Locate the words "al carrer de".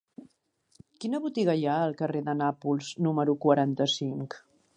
1.81-2.35